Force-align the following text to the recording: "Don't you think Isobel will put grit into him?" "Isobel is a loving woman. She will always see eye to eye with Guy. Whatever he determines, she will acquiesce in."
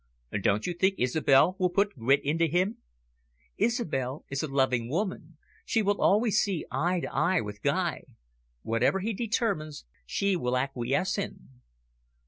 "Don't 0.41 0.65
you 0.65 0.73
think 0.73 0.97
Isobel 0.97 1.55
will 1.59 1.69
put 1.69 1.95
grit 1.95 2.21
into 2.23 2.47
him?" 2.47 2.77
"Isobel 3.59 4.25
is 4.29 4.41
a 4.41 4.47
loving 4.47 4.89
woman. 4.89 5.37
She 5.63 5.83
will 5.83 6.01
always 6.01 6.39
see 6.39 6.65
eye 6.71 7.01
to 7.01 7.13
eye 7.13 7.39
with 7.41 7.61
Guy. 7.61 8.05
Whatever 8.63 9.01
he 9.01 9.13
determines, 9.13 9.85
she 10.07 10.35
will 10.35 10.57
acquiesce 10.57 11.19
in." 11.19 11.49